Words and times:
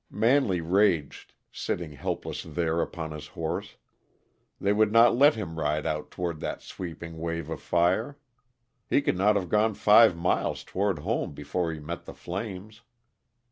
Manley 0.09 0.61
raged, 0.61 1.31
sitting 1.51 1.91
helpless 1.91 2.41
there 2.41 2.81
upon 2.81 3.11
his 3.11 3.27
horse. 3.27 3.75
They 4.59 4.73
would 4.73 4.91
not 4.91 5.15
let 5.15 5.35
him 5.35 5.59
ride 5.59 5.85
out 5.85 6.09
toward 6.09 6.39
that 6.39 6.63
sweeping 6.63 7.19
wave 7.19 7.51
of 7.51 7.61
fire. 7.61 8.17
He 8.89 9.03
could 9.03 9.15
not 9.15 9.35
have 9.35 9.47
gone 9.49 9.75
five 9.75 10.17
miles 10.17 10.63
toward 10.63 10.97
home 10.97 11.33
before 11.33 11.71
he 11.71 11.79
met 11.79 12.05
the 12.05 12.15
flames. 12.15 12.81